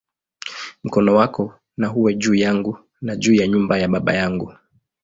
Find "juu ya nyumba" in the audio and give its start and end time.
3.15-3.77